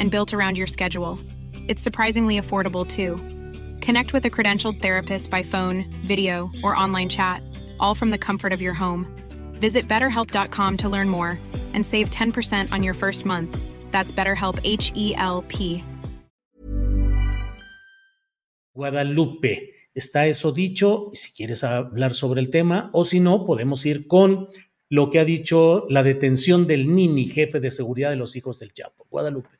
[0.00, 1.20] and built around your schedule.
[1.68, 3.14] It's surprisingly affordable too.
[3.80, 7.42] Connect with a credentialed therapist by phone, video, or online chat,
[7.78, 9.06] all from the comfort of your home.
[9.60, 11.38] Visit betterhelp.com to learn more
[11.74, 13.56] and save 10% on your first month.
[13.92, 15.84] That's BetterHelp H E L P.
[18.74, 19.74] Guadalupe.
[19.94, 24.48] Está eso dicho, si quieres hablar sobre el tema, o si no, podemos ir con
[24.88, 28.72] lo que ha dicho la detención del Nini, jefe de seguridad de los hijos del
[28.72, 29.06] Chapo.
[29.10, 29.59] Guadalupe.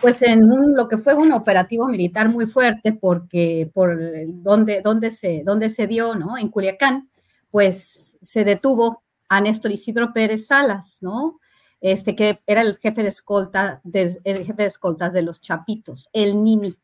[0.00, 5.42] Pues en lo que fue un operativo militar muy fuerte, porque por donde, donde, se,
[5.44, 6.36] donde se dio, ¿no?
[6.36, 7.10] En Culiacán,
[7.50, 11.38] pues se detuvo a Néstor Isidro Pérez Salas, ¿no?
[11.80, 16.42] Este que era el jefe de escolta, el jefe de escoltas de los Chapitos, el
[16.42, 16.76] Nini.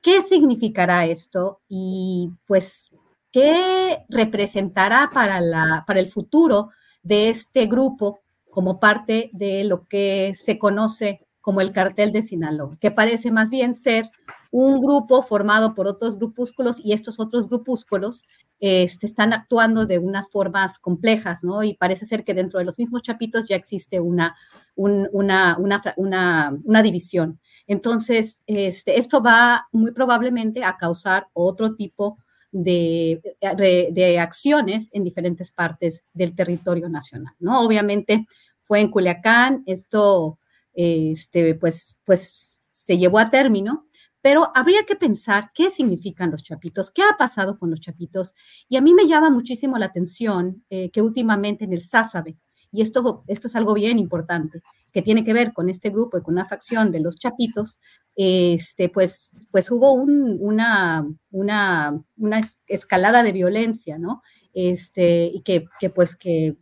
[0.00, 1.60] ¿Qué significará esto?
[1.68, 2.90] Y pues,
[3.32, 6.70] ¿qué representará para, la, para el futuro
[7.02, 12.78] de este grupo como parte de lo que se conoce como el cartel de Sinaloa,
[12.80, 14.10] que parece más bien ser
[14.50, 18.24] un grupo formado por otros grupúsculos y estos otros grupúsculos
[18.60, 21.62] este, están actuando de unas formas complejas, ¿no?
[21.62, 24.34] Y parece ser que dentro de los mismos chapitos ya existe una,
[24.74, 27.38] una, una, una, división.
[27.66, 32.16] Entonces, este, esto va muy probablemente a causar otro tipo
[32.52, 33.20] de,
[33.92, 37.60] de, acciones en diferentes partes del territorio nacional, ¿no?
[37.60, 38.26] Obviamente
[38.62, 40.38] fue en Culiacán, esto
[40.74, 43.86] este, pues, pues se llevó a término,
[44.20, 48.34] pero habría que pensar qué significan los chapitos, qué ha pasado con los chapitos.
[48.68, 52.38] Y a mí me llama muchísimo la atención eh, que últimamente en el SASABE,
[52.72, 56.22] y esto, esto es algo bien importante, que tiene que ver con este grupo y
[56.22, 57.78] con una facción de los chapitos,
[58.16, 64.22] este, pues, pues hubo una, una, una escalada de violencia, ¿no?
[64.54, 66.56] Este, y que, que pues que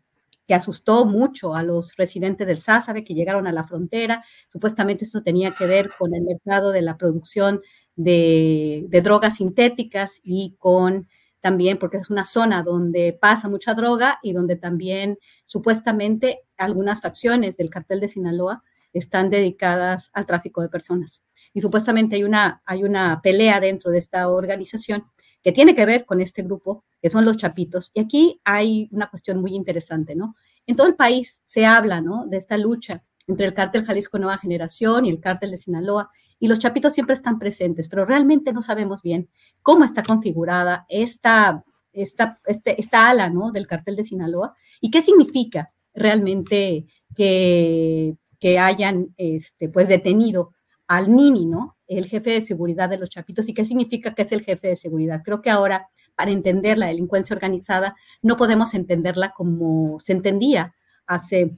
[0.53, 4.23] que asustó mucho a los residentes del Sázabe que llegaron a la frontera.
[4.49, 7.63] Supuestamente esto tenía que ver con el mercado de la producción
[7.97, 11.09] de, drogas sintéticas y con
[11.41, 17.57] también porque es una zona donde pasa mucha droga y donde también supuestamente algunas facciones
[17.57, 21.23] del cartel de Sinaloa están dedicadas al tráfico de personas.
[21.55, 25.03] Y supuestamente hay una, hay una pelea dentro de esta organización
[25.43, 27.91] que tiene que ver con este grupo, que son los chapitos.
[27.95, 30.37] Y aquí hay una cuestión muy interesante, ¿no?
[30.67, 32.27] En todo el país se habla, ¿no?
[32.27, 36.49] De esta lucha entre el cártel Jalisco Nueva Generación y el cártel de Sinaloa, y
[36.49, 39.29] los chapitos siempre están presentes, pero realmente no sabemos bien
[39.63, 43.53] cómo está configurada esta, esta, este, esta ala, ¿no?
[43.53, 50.53] Del cártel de Sinaloa y qué significa realmente que, que hayan, este, pues, detenido
[50.93, 51.79] al Nini, ¿no?
[51.87, 53.49] El jefe de seguridad de los Chapitos.
[53.49, 55.23] ¿Y qué significa que es el jefe de seguridad?
[55.25, 60.75] Creo que ahora, para entender la delincuencia organizada, no podemos entenderla como se entendía
[61.07, 61.57] hace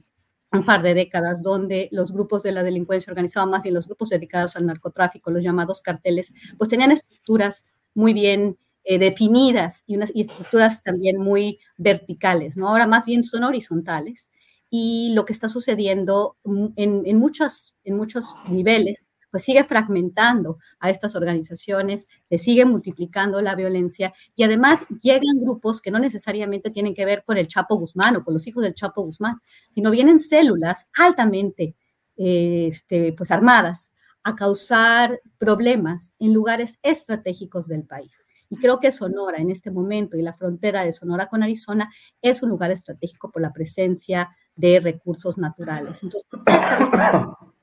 [0.53, 4.07] un par de décadas, donde los grupos de la delincuencia organizada, más bien los grupos
[4.07, 10.13] dedicados al narcotráfico, los llamados carteles, pues tenían estructuras muy bien eh, definidas y unas
[10.15, 12.69] estructuras también muy verticales, ¿no?
[12.69, 14.31] Ahora más bien son horizontales.
[14.69, 16.37] Y lo que está sucediendo
[16.77, 23.41] en, en, muchos, en muchos niveles pues sigue fragmentando a estas organizaciones, se sigue multiplicando
[23.41, 27.75] la violencia y además llegan grupos que no necesariamente tienen que ver con el Chapo
[27.75, 29.41] Guzmán o con los hijos del Chapo Guzmán,
[29.71, 31.75] sino vienen células altamente
[32.15, 33.91] este, pues armadas
[34.23, 38.23] a causar problemas en lugares estratégicos del país.
[38.47, 41.91] Y creo que Sonora en este momento y la frontera de Sonora con Arizona
[42.21, 46.03] es un lugar estratégico por la presencia de recursos naturales.
[46.03, 46.25] Entonces,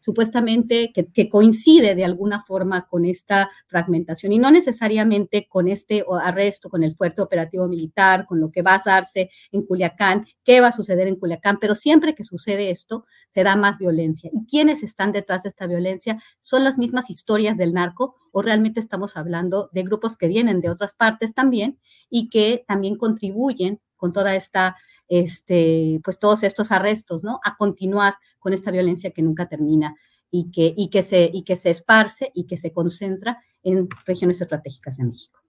[0.00, 6.68] supuestamente que, coincide de alguna forma con esta fragmentación y no necesariamente con este arresto,
[6.68, 10.68] con el fuerte operativo militar, con lo que va a darse en Culiacán, qué va
[10.68, 14.30] a suceder en Culiacán, pero siempre que sucede esto, se da más violencia.
[14.32, 16.20] ¿Y quiénes están detrás de esta violencia?
[16.40, 20.70] ¿Son las mismas historias del narco o realmente estamos hablando de grupos que vienen de
[20.70, 24.76] otras partes también y que también contribuyen con toda esta
[25.10, 27.40] este, pues todos estos arrestos, ¿no?
[27.44, 29.96] A continuar con esta violencia que nunca termina
[30.30, 35.40] y que, se esparce y que se concentra en regiones estratégicas de México.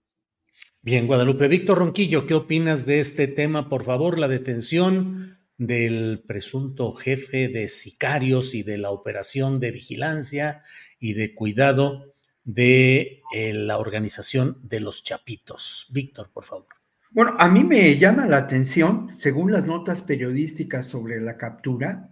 [0.82, 1.46] Bien, Guadalupe.
[1.46, 3.68] Víctor Ronquillo, ¿qué opinas de este tema?
[3.68, 10.60] Por favor, la detención del presunto jefe de sicarios y de la operación de vigilancia
[10.98, 15.86] y de cuidado de eh, la organización de los Chapitos.
[15.90, 16.81] Víctor, por favor.
[17.14, 22.08] Bueno, a mí me llama la atención, según las notas periodísticas sobre la captura,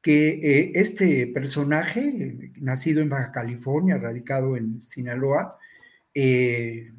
[0.00, 5.58] que eh, este personaje, nacido en Baja California, radicado en Sinaloa,
[6.14, 6.92] eh,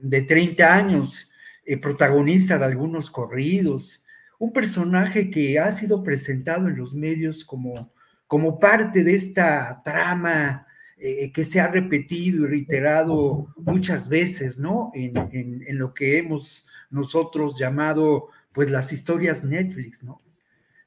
[0.00, 1.30] de 30 años,
[1.64, 4.04] eh, protagonista de algunos corridos,
[4.40, 7.92] un personaje que ha sido presentado en los medios como,
[8.26, 10.66] como parte de esta trama
[10.98, 14.90] que se ha repetido y reiterado muchas veces, ¿no?
[14.94, 20.20] En, lo que hemos nosotros llamado pues las historias Netflix, ¿no?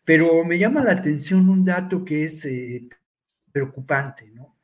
[0.04, 2.90] Pero me llama la atención un dato que es eh,
[3.52, 4.58] preocupante, ¿no?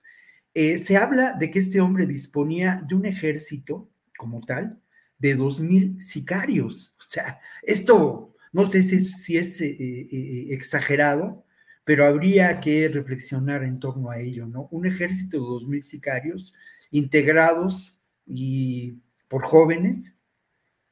[0.53, 4.81] Eh, se habla de que este hombre disponía de un ejército como tal
[5.19, 6.95] de dos mil sicarios.
[6.99, 11.45] O sea, esto no sé si, es eh, exagerado,
[11.87, 14.67] pero habría que reflexionar en torno a ello, ¿no?
[14.71, 16.53] Un ejército de dos mil sicarios
[16.91, 18.97] integrados y
[19.29, 20.19] por jóvenes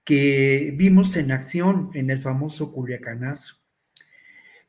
[0.06, 3.58] que vimos en acción en el famoso Culiacanazo.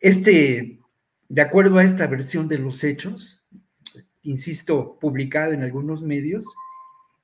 [0.01, 0.81] Este,
[1.29, 3.45] de acuerdo a esta versión de los hechos,
[4.23, 6.45] insisto, publicada en algunos medios,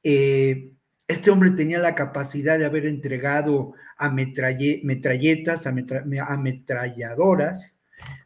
[0.05, 0.71] eh,
[1.09, 7.72] este hombre tenía la capacidad de haber entregado a metralletas, ametralladoras,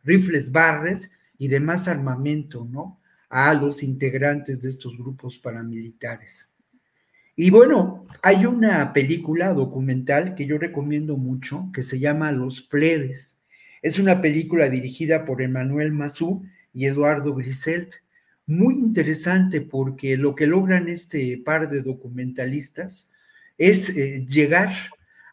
[0.05, 3.01] rifles barres y demás armamento, ¿no?
[3.29, 6.53] A los integrantes de estos grupos paramilitares.
[7.39, 13.43] Y bueno, hay una película documental que yo recomiendo mucho que se llama Los Plebes.
[13.83, 17.97] Es una película dirigida por Emmanuel Mazú y Eduardo Griselt.
[18.47, 23.13] Muy interesante porque lo que logran este par de documentalistas
[23.59, 24.71] es eh, llegar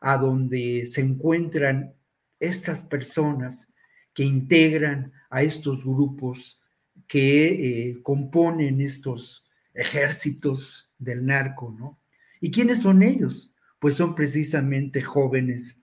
[0.01, 1.93] a donde se encuentran
[2.39, 3.72] estas personas
[4.13, 6.61] que integran a estos grupos
[7.07, 11.99] que eh, componen estos ejércitos del narco, ¿no?
[12.39, 13.53] ¿Y quiénes son ellos?
[13.79, 15.81] Pues son precisamente jóvenes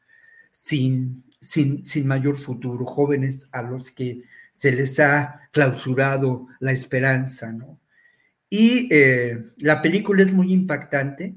[0.52, 4.22] sin, sin, sin mayor futuro, jóvenes a los que
[4.52, 7.80] se les ha clausurado la esperanza, ¿no?
[8.48, 11.36] Y eh, la película es muy impactante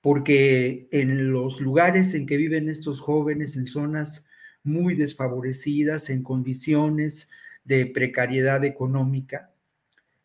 [0.00, 4.26] porque en los lugares en que viven estos jóvenes, en zonas
[4.68, 7.30] muy desfavorecidas, en condiciones
[7.64, 9.52] de precariedad económica,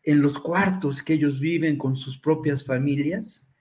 [0.02, 3.54] en los cuartos que ellos viven con sus propias familias,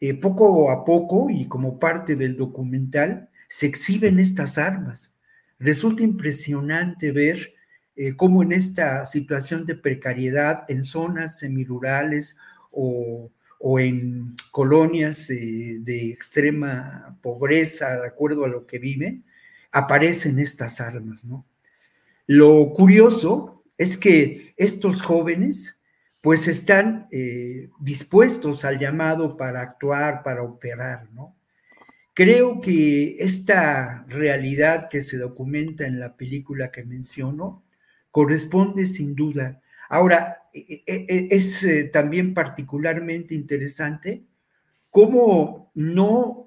[0.00, 5.18] eh, poco a poco y como parte del documental se exhiben estas armas.
[5.58, 7.54] Resulta impresionante ver
[7.96, 12.36] eh, cómo en esta situación de precariedad en zonas semirurales
[12.70, 19.24] o, o en colonias eh, de extrema pobreza, de acuerdo a lo que viven,
[19.76, 21.44] aparecen estas armas, ¿no?
[22.26, 25.78] Lo curioso es que estos jóvenes
[26.22, 31.36] pues están eh, dispuestos al llamado para actuar, para operar, ¿no?
[32.14, 37.62] Creo que esta realidad que se documenta en la película que menciono
[38.10, 39.60] corresponde sin duda.
[39.90, 44.24] Ahora, e, e, e, es eh, también particularmente interesante
[44.90, 46.45] cómo no,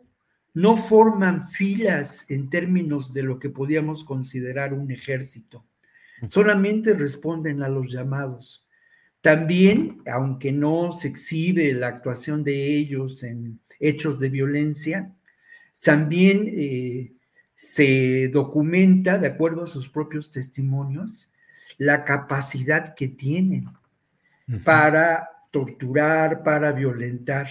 [0.60, 5.66] no forman filas en términos de lo que podíamos considerar un ejército,
[6.30, 8.68] solamente responden a los llamados.
[9.22, 15.16] También, aunque no se exhibe la actuación de ellos en hechos de violencia,
[15.82, 17.14] también eh,
[17.56, 21.32] se documenta, de acuerdo a sus propios testimonios,
[21.78, 23.70] la capacidad que tienen
[24.66, 27.48] para torturar, para violentar,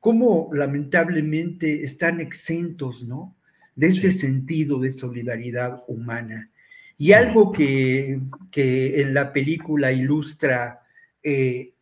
[0.00, 3.34] cómo lamentablemente están exentos, ¿no?
[3.74, 6.50] De este sentido de solidaridad humana.
[6.96, 10.80] Y algo que, que en la película ilustra
[11.22, 11.72] eh,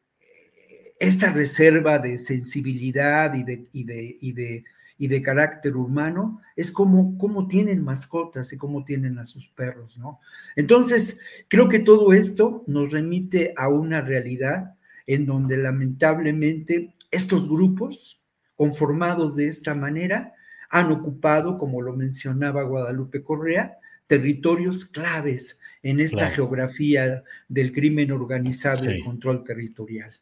[0.99, 3.85] esta reserva de sensibilidad y de, y
[4.33, 4.65] de,
[4.99, 9.99] y de carácter humano es como cómo tienen mascotas y cómo tienen a sus perros,
[9.99, 10.21] ¿no?
[10.55, 11.19] Entonces,
[11.49, 14.75] creo que todo esto nos remite a una realidad
[15.07, 18.23] en donde lamentablemente estos grupos
[18.55, 20.35] conformados de esta manera
[20.71, 28.85] han ocupado, como lo mencionaba Guadalupe Correa, territorios claves en esta geografía del crimen organizado
[28.85, 30.13] y el control territorial.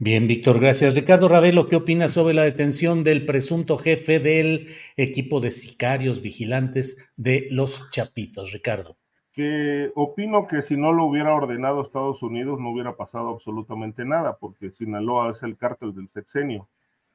[0.00, 0.94] Bien, Víctor, gracias.
[0.94, 7.08] Ricardo Ravelo, ¿qué opinas sobre la detención del presunto jefe del equipo de sicarios vigilantes
[7.16, 8.52] de los Chapitos?
[8.52, 8.96] Ricardo.
[9.38, 14.36] Que opino que si no lo hubiera ordenado Estados Unidos no hubiera pasado absolutamente nada,
[14.36, 16.66] porque Sinaloa es el cártel del sexenio.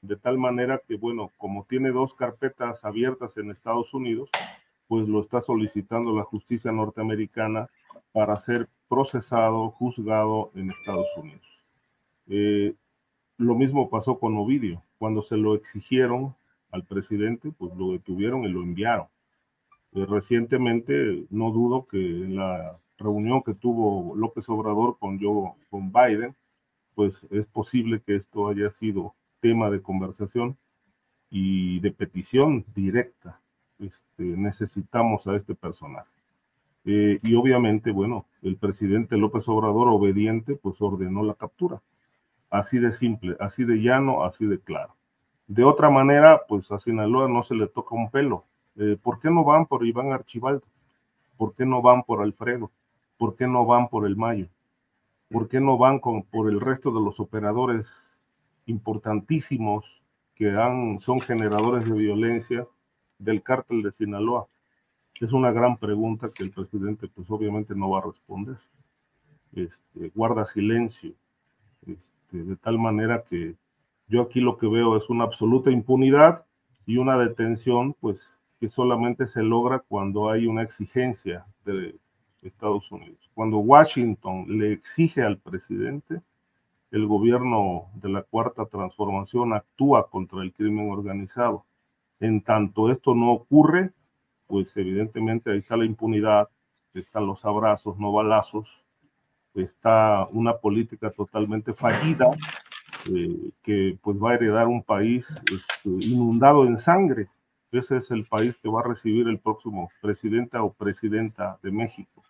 [0.01, 4.29] De tal manera que, bueno, como tiene dos carpetas abiertas en Estados Unidos,
[4.87, 7.67] pues lo está solicitando la justicia norteamericana
[8.13, 11.65] para ser procesado, juzgado en Estados Unidos.
[12.29, 12.73] Eh,
[13.37, 14.81] lo mismo pasó con Ovidio.
[14.97, 16.33] Cuando se lo exigieron
[16.71, 19.07] al presidente, pues lo detuvieron y lo enviaron.
[19.95, 25.91] Eh, recientemente, no dudo que en la reunión que tuvo López Obrador con, yo, con
[25.91, 26.35] Biden,
[26.95, 30.57] pues es posible que esto haya sido tema de conversación
[31.29, 33.39] y de petición directa.
[33.79, 36.09] Este, necesitamos a este personaje.
[36.85, 41.81] Eh, y obviamente, bueno, el presidente López Obrador, obediente, pues ordenó la captura.
[42.49, 44.95] Así de simple, así de llano, así de claro.
[45.47, 48.45] De otra manera, pues a Sinaloa no se le toca un pelo.
[48.75, 50.63] Eh, ¿Por qué no van por Iván Archibaldo?
[51.37, 52.71] ¿Por qué no van por Alfredo?
[53.17, 54.47] ¿Por qué no van por el Mayo?
[55.29, 57.87] ¿Por qué no van por el resto de los operadores
[58.65, 60.01] importantísimos
[60.35, 62.67] que han, son generadores de violencia
[63.17, 64.47] del cártel de Sinaloa?
[65.19, 68.57] Es una gran pregunta que el presidente pues obviamente no va a responder.
[69.53, 71.13] Este, guarda silencio.
[71.85, 73.55] Este, de tal manera que
[74.07, 76.45] yo aquí lo que veo es una absoluta impunidad
[76.85, 78.27] y una detención, pues,
[78.63, 81.97] que solamente se logra cuando hay una exigencia de
[82.41, 83.29] Estados Unidos.
[83.33, 86.21] Cuando Washington le exige al presidente,
[86.89, 91.65] el gobierno de la Cuarta Transformación actúa contra el crimen organizado.
[92.21, 93.91] En tanto esto no ocurre,
[94.47, 96.47] pues evidentemente ahí está la impunidad,
[96.93, 98.85] están los abrazos, no balazos,
[99.55, 102.27] está una política totalmente fallida
[103.13, 107.27] eh, que pues va a heredar un país este, inundado en sangre.
[107.73, 112.23] Ese es el país que va a recibir el próximo presidente o presidenta de México.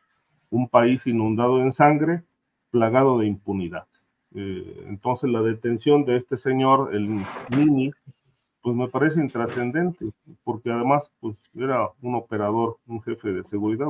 [0.50, 2.24] Un país inundado en sangre,
[2.72, 3.86] plagado de impunidad.
[4.34, 7.92] Eh, entonces la detención de este señor, el Mini,
[8.62, 10.06] pues me parece intrascendente,
[10.46, 13.88] porque además pues era un operador, un jefe de seguridad,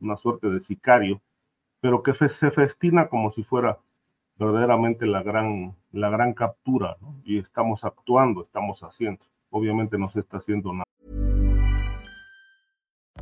[0.00, 1.20] una suerte de sicario,
[1.80, 3.78] pero que se festina como si fuera
[4.36, 7.20] verdaderamente la gran, la gran captura, ¿no?
[7.24, 9.22] y estamos actuando, estamos haciendo.
[9.50, 10.84] Obviamente no se está haciendo nada.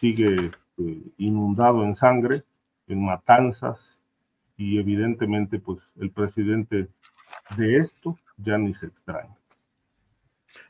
[0.00, 2.42] sigue este, inundado en sangre,
[2.88, 4.00] en matanzas,
[4.56, 6.88] y evidentemente pues el presidente
[7.56, 9.36] de esto ya ni se extraña.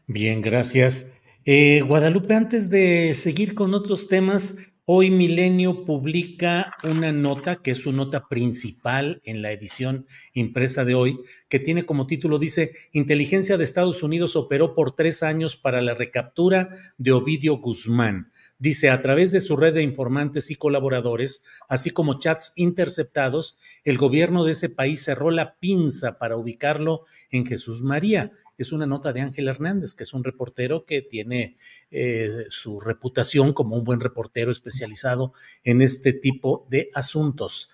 [0.07, 1.13] Bien, gracias.
[1.45, 7.79] Eh, Guadalupe, antes de seguir con otros temas, Hoy Milenio publica una nota que es
[7.79, 13.59] su nota principal en la edición impresa de hoy, que tiene como título, dice, Inteligencia
[13.59, 18.33] de Estados Unidos operó por tres años para la recaptura de Ovidio Guzmán.
[18.59, 23.99] Dice, a través de su red de informantes y colaboradores, así como chats interceptados, el
[23.99, 29.13] gobierno de ese país cerró la pinza para ubicarlo en Jesús María es una nota
[29.13, 31.57] de Ángel Hernández, que es un reportero que tiene
[31.91, 35.33] eh, su reputación como un buen reportero especializado
[35.65, 37.71] en este tipo de asuntos.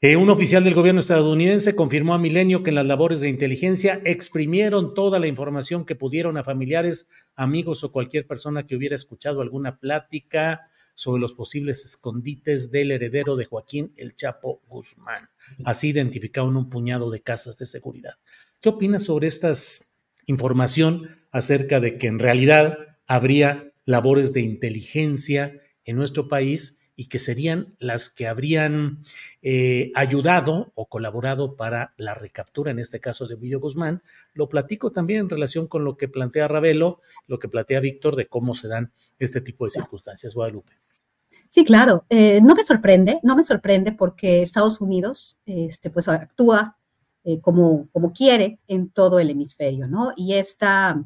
[0.00, 4.00] Eh, un oficial del gobierno estadounidense confirmó a Milenio que en las labores de inteligencia
[4.04, 9.40] exprimieron toda la información que pudieron a familiares, amigos o cualquier persona que hubiera escuchado
[9.40, 15.30] alguna plática sobre los posibles escondites del heredero de Joaquín El Chapo Guzmán.
[15.64, 18.14] Así identificaron un puñado de casas de seguridad.
[18.60, 19.52] ¿Qué opinas sobre esta
[20.26, 27.20] información acerca de que en realidad habría labores de inteligencia en nuestro país y que
[27.20, 29.04] serían las que habrían
[29.42, 34.02] eh, ayudado o colaborado para la recaptura, en este caso de Ovidio Guzmán.
[34.34, 38.26] Lo platico también en relación con lo que plantea Ravelo, lo que plantea Víctor de
[38.26, 40.34] cómo se dan este tipo de circunstancias.
[40.34, 40.72] Guadalupe.
[41.48, 42.04] Sí, claro.
[42.10, 46.78] Eh, no me sorprende, no me sorprende porque Estados Unidos este, pues, actúa
[47.28, 50.14] eh, como, como quiere en todo el hemisferio, ¿no?
[50.16, 51.04] Y esta,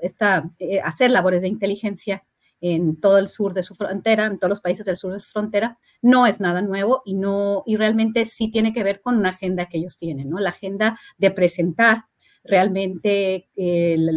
[0.00, 0.50] esta
[0.82, 2.24] hacer labores de inteligencia
[2.62, 5.28] en todo el sur de su frontera, en todos los países del sur de su
[5.28, 9.28] frontera, no es nada nuevo y no y realmente sí tiene que ver con una
[9.28, 10.38] agenda que ellos tienen, ¿no?
[10.38, 12.06] La agenda de presentar
[12.44, 13.50] realmente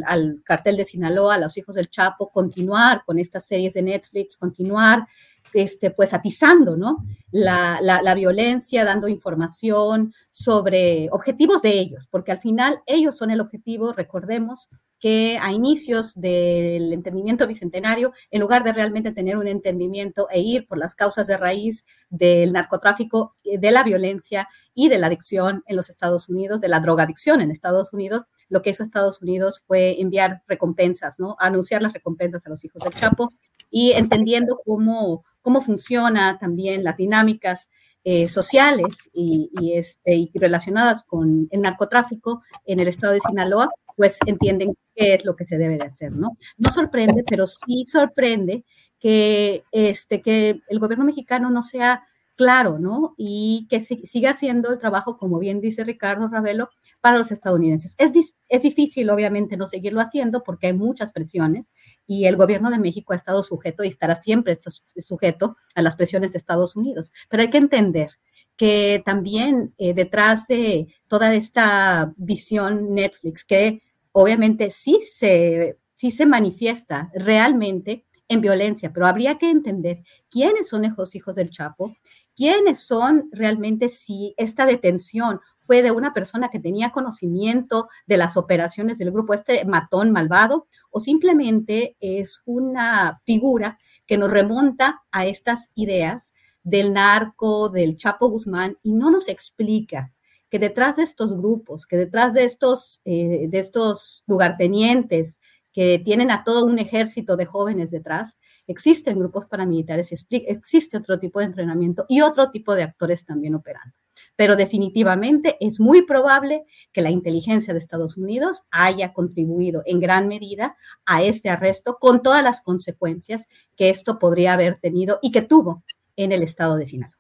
[0.08, 4.38] al cartel de Sinaloa, a los hijos del Chapo, continuar con estas series de Netflix,
[4.38, 5.06] continuar
[5.54, 7.04] este, pues atizando ¿no?
[7.32, 13.40] La, la, violencia, dando información sobre objetivos de ellos, porque al final ellos son el
[13.40, 14.70] objetivo, recordemos,
[15.02, 20.68] que a inicios del entendimiento bicentenario, en lugar de realmente tener un entendimiento e ir
[20.68, 25.64] por las causas de raíz del narcotráfico, eh, de la violencia y de la adicción
[25.66, 29.64] en los Estados Unidos, de la drogadicción en Estados Unidos, lo que hizo Estados Unidos
[29.66, 31.36] fue enviar recompensas, ¿no?
[31.40, 33.34] Anunciar las recompensas a los hijos del Chapo
[33.72, 37.70] y entendiendo cómo, cómo funciona también las dinámicas
[38.04, 43.70] eh, sociales y, y, este, y relacionadas con el narcotráfico en el estado de Sinaloa,
[43.96, 46.38] pues entienden qué es lo que se debe de hacer, ¿no?
[46.58, 48.66] No sorprende, pero sí sorprende
[49.00, 52.04] que, este, que el gobierno mexicano no sea
[52.36, 53.14] claro, ¿no?
[53.18, 56.70] Y que siga haciendo el trabajo, como bien dice Ricardo Ravelo,
[57.02, 57.96] para los estadounidenses.
[57.98, 61.72] Es, es difícil, obviamente, no seguirlo haciendo porque hay muchas presiones
[62.08, 66.34] y el gobierno de México ha estado sujeto y estará siempre sujeto a las presiones
[66.34, 67.12] de Estados Unidos.
[67.30, 68.12] Pero hay que entender
[68.58, 76.26] que también eh, detrás de toda esta visión Netflix, que obviamente sí se, sí se
[76.26, 81.98] manifiesta realmente en violencia, pero habría que entender quiénes son esos hijos del Chapo,
[82.36, 88.36] quiénes son realmente si esta detención fue de una persona que tenía conocimiento de las
[88.36, 95.26] operaciones del grupo, este matón malvado, o simplemente es una figura que nos remonta a
[95.26, 96.34] estas ideas
[96.64, 100.12] del narco, del Chapo Guzmán, y no nos explica
[100.50, 105.40] que detrás de estos grupos, que detrás de estos, eh, de estos lugartenientes
[105.74, 111.40] que tienen a todo un ejército de jóvenes detrás, existen grupos paramilitares, existe otro tipo
[111.40, 113.96] de entrenamiento y otro tipo de actores también operando.
[114.36, 120.28] Pero definitivamente es muy probable que la inteligencia de Estados Unidos haya contribuido en gran
[120.28, 125.42] medida a ese arresto con todas las consecuencias que esto podría haber tenido y que
[125.42, 125.84] tuvo
[126.16, 127.18] en el estado de Sinaloa.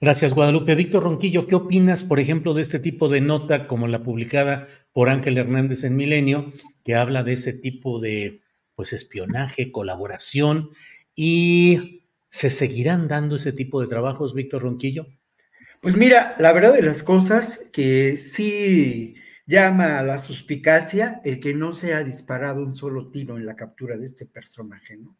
[0.00, 0.74] Gracias, Guadalupe.
[0.74, 5.08] Víctor Ronquillo, ¿qué opinas, por ejemplo, de este tipo de nota como la publicada por
[5.08, 6.52] Ángel Hernández en Milenio,
[6.84, 8.42] que habla de ese tipo de
[8.74, 10.70] pues espionaje, colaboración
[11.14, 15.06] y se seguirán dando ese tipo de trabajos, Víctor Ronquillo?
[15.80, 19.14] Pues mira, la verdad de las cosas que sí
[19.46, 23.56] llama a la suspicacia el que no se ha disparado un solo tiro en la
[23.56, 25.16] captura de este personaje, ¿no?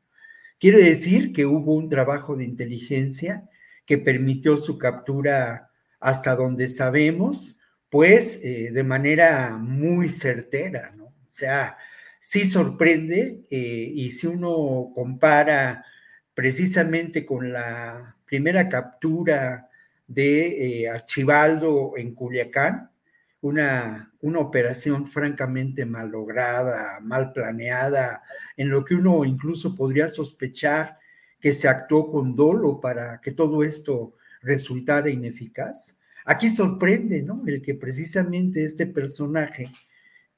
[0.58, 3.48] Quiere decir que hubo un trabajo de inteligencia
[3.84, 11.03] que permitió su captura hasta donde sabemos, pues eh, de manera muy certera, ¿no?
[11.34, 11.76] Sea,
[12.20, 15.84] sí sorprende eh, y si uno compara
[16.32, 19.68] precisamente con la primera captura
[20.06, 22.88] de eh, Archibaldo en Culiacán,
[23.40, 28.22] una, una operación francamente mal lograda, mal planeada,
[28.56, 30.98] en lo que uno incluso podría sospechar
[31.40, 36.00] que se actuó con dolo para que todo esto resultara ineficaz.
[36.26, 37.42] Aquí sorprende, ¿no?
[37.44, 39.72] El que precisamente este personaje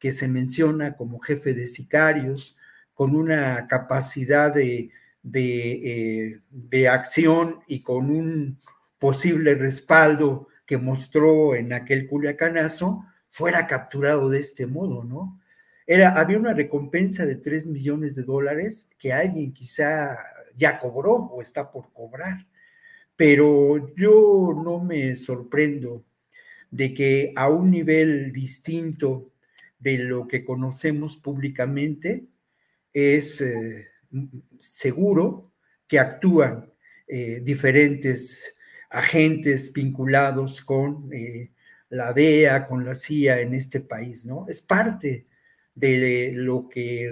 [0.06, 2.56] que se menciona como jefe de sicarios,
[2.94, 6.40] con una capacidad de, de,
[6.70, 8.60] eh, acción y con un
[9.00, 15.40] posible respaldo que mostró en aquel culiacanazo, fuera capturado de este modo, ¿no?
[15.88, 20.16] Era, había una recompensa de 3 millones de dólares que alguien quizá
[20.56, 22.46] ya cobró o está por cobrar,
[23.16, 26.04] pero yo no me sorprendo
[26.70, 29.32] de que a un nivel distinto
[29.78, 32.26] de lo que conocemos públicamente,
[32.96, 33.88] es eh,
[34.58, 35.52] seguro
[35.86, 36.72] que actúan
[37.06, 38.56] eh, diferentes
[38.88, 41.50] agentes vinculados con eh,
[41.90, 44.46] la DEA, con la CIA en este país, ¿no?
[44.48, 45.26] Es parte
[45.74, 47.10] de lo que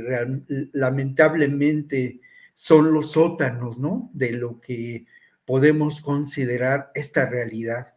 [0.72, 2.20] lamentablemente
[2.54, 4.10] son los sótanos, ¿no?
[4.14, 5.04] De lo que
[5.44, 7.94] podemos considerar esta realidad.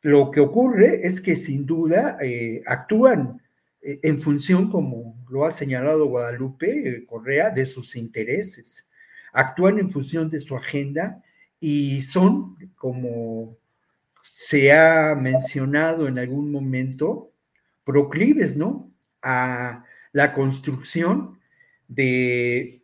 [0.00, 2.16] Lo que ocurre es que sin duda
[2.64, 3.42] actúan
[3.82, 8.88] en función, como lo ha señalado Guadalupe eh, Correa, de sus intereses.
[9.32, 11.22] Actúan en función de su agenda
[11.58, 13.56] y son, como
[14.22, 17.32] se ha mencionado en algún momento,
[17.84, 18.90] proclives, ¿no?
[19.22, 21.38] A la construcción
[21.88, 22.82] de,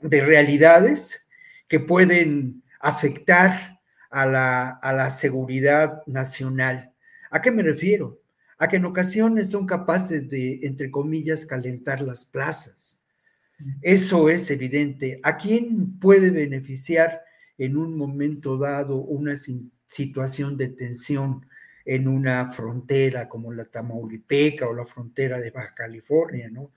[0.00, 1.26] de realidades
[1.68, 6.92] que pueden afectar a la, a la seguridad nacional.
[7.30, 8.21] ¿A qué me refiero?
[8.62, 13.04] A que en ocasiones son capaces de, entre comillas, calentar las plazas.
[13.80, 15.18] Eso es evidente.
[15.24, 17.22] ¿A quién puede beneficiar
[17.58, 19.34] en un momento dado una
[19.88, 21.44] situación de tensión
[21.84, 26.70] en una frontera como la Tamaulipeca o la frontera de Baja California, ¿no?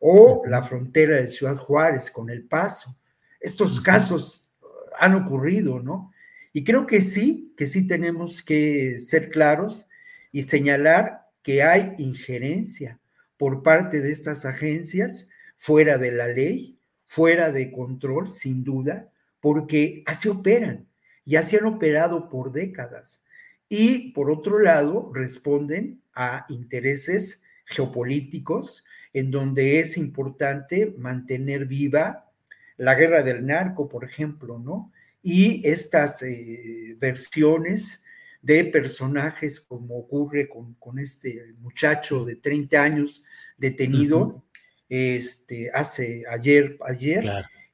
[0.00, 2.96] O la frontera de Ciudad Juárez con El Paso.
[3.38, 4.54] Estos casos
[4.98, 6.14] han ocurrido, ¿no?
[6.54, 9.86] Y creo que sí, que sí tenemos que ser claros
[10.32, 12.98] y señalar que hay injerencia
[13.36, 20.02] por parte de estas agencias fuera de la ley, fuera de control, sin duda, porque
[20.06, 20.88] así operan
[21.24, 23.24] y así han operado por décadas
[23.68, 32.28] y por otro lado responden a intereses geopolíticos en donde es importante mantener viva
[32.76, 34.92] la guerra del narco, por ejemplo, ¿no?
[35.22, 38.02] Y estas eh, versiones
[38.46, 43.24] de personajes como ocurre con, este muchacho de 30 años
[43.58, 44.44] detenido
[44.88, 47.24] este, hace ayer, ayer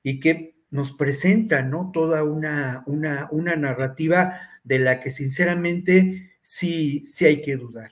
[0.02, 1.90] y que nos presenta, ¿no?
[1.92, 7.90] Toda una, una, una narrativa de la que sinceramente sí, sí hay que dudar.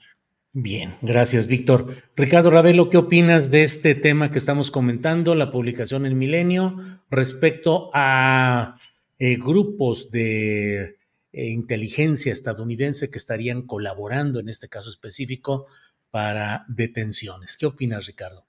[0.51, 1.93] Bien, gracias, Víctor.
[2.15, 6.77] Ricardo Ravelo, ¿qué opinas de este tema que estamos comentando, la publicación en Milenio,
[7.11, 8.75] respecto a
[9.19, 10.95] eh, grupos de
[11.33, 15.65] eh, inteligencia estadounidense que estarían colaborando en este caso específico
[16.09, 17.57] para detenciones?
[17.57, 18.43] ¿Qué opinas, Ricardo?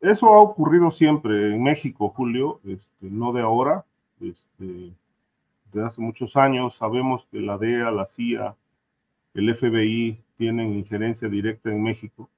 [0.00, 3.84] Eso ha ocurrido siempre en México, Julio, este, no de ahora.
[4.20, 4.92] Este,
[5.72, 6.74] desde hace muchos años.
[6.76, 8.54] Sabemos que la DEA, la CIA,
[9.34, 12.28] el FBI tienen injerencia directa en México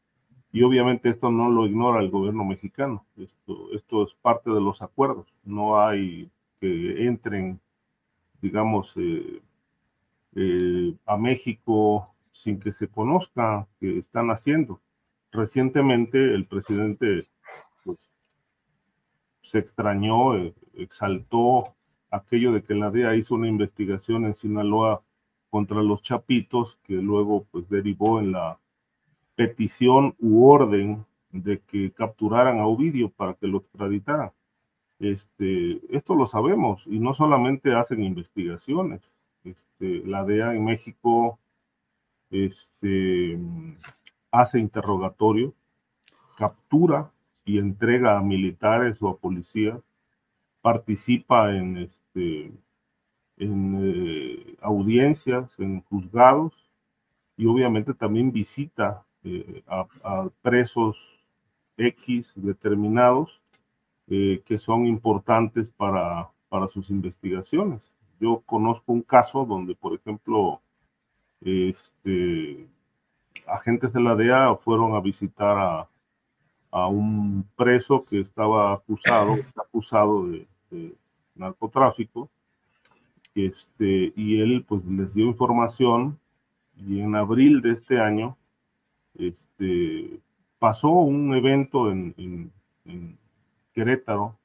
[0.53, 3.05] y obviamente esto no lo ignora el gobierno mexicano.
[3.17, 5.27] Esto, es parte de los acuerdos.
[5.45, 6.31] No hay
[6.61, 7.59] que entren,
[8.41, 9.41] digamos, eh,
[11.07, 14.81] a México sin que se conozca qué están haciendo.
[15.33, 17.27] Recientemente el presidente
[17.85, 18.11] pues,
[19.43, 21.75] se extrañó, eh, exaltó
[22.11, 25.03] aquello de que la DEA hizo una investigación en Sinaloa
[25.51, 28.59] contra los chapitos, que luego pues derivó en la
[29.37, 34.31] petición u orden de que capturaran a Ovidio para que lo extraditaran.
[35.01, 39.14] Este, esto lo sabemos y no solamente hacen investigaciones.
[39.45, 41.39] Este, la DEA en México
[42.31, 43.39] este,
[44.31, 45.55] hace interrogatorio,
[46.39, 47.13] captura
[47.45, 49.81] y entrega a militares o a policías,
[50.63, 52.53] participa en, este,
[53.37, 56.53] en eh, audiencias, en juzgados
[57.37, 60.97] y obviamente también visita eh, a, presos
[61.77, 63.43] X determinados
[64.07, 66.31] eh, que son importantes para
[66.69, 67.94] sus investigaciones.
[68.21, 70.61] Yo conozco un caso donde, por ejemplo,
[71.41, 72.67] este,
[73.47, 75.89] agentes de la DEA fueron a visitar a,
[76.75, 80.47] a un preso que estaba acusado, acusado de,
[81.37, 82.31] narcotráfico,
[83.35, 86.19] este, y él pues les dio información
[86.77, 88.37] y en abril de este año
[89.15, 90.21] este,
[90.59, 93.19] pasó un evento en, en,
[93.73, 94.37] Querétaro,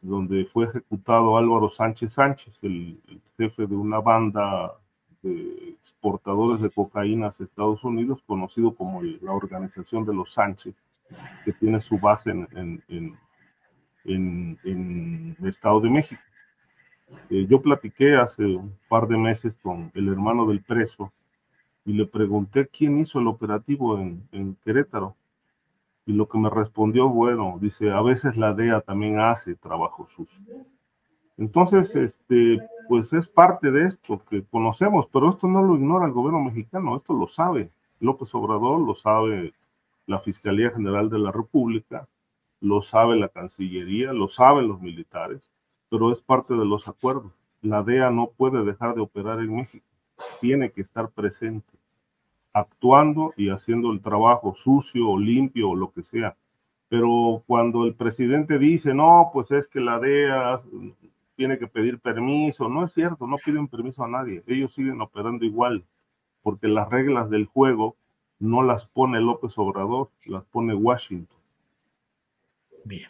[0.00, 3.00] donde fue ejecutado Álvaro Sánchez Sánchez, el,
[3.36, 4.74] jefe de una banda
[5.22, 10.74] de exportadores de cocaína a Estados Unidos, conocido como la Organización de los Sánchez,
[11.44, 12.82] que tiene su base en,
[14.04, 16.22] el Estado de México.
[17.30, 21.12] Eh, yo platiqué hace un par de meses con el hermano del preso
[21.84, 25.14] y le pregunté quién hizo el operativo en Querétaro.
[26.04, 30.42] Y lo que me respondió, bueno, dice, a veces la DEA también hace trabajo sucio.
[31.38, 36.12] Entonces, este, pues es parte de esto que conocemos, pero esto no lo ignora el
[36.12, 39.54] gobierno mexicano, esto lo sabe López Obrador, lo sabe
[40.06, 42.08] la Fiscalía General de la República,
[42.60, 45.50] lo sabe la Cancillería, lo saben los militares,
[45.88, 47.32] pero es parte de los acuerdos.
[47.60, 49.86] la DEA no puede dejar de operar en México,
[50.40, 51.72] tiene que estar presente,
[52.52, 56.36] actuando y haciendo el trabajo sucio o limpio o lo que sea.
[56.88, 60.58] Pero cuando el presidente dice, no, pues es que la DEA
[61.36, 65.44] tiene que pedir permiso, no es cierto, no piden permiso a nadie, ellos siguen operando
[65.44, 65.84] igual,
[66.42, 67.96] porque las reglas del juego
[68.38, 71.38] no las pone López Obrador, las pone Washington.
[72.84, 73.08] Bien.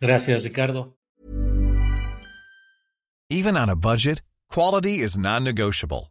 [0.00, 0.94] Gracias, Ricardo.
[3.28, 6.10] Even on a budget, quality is non-negotiable.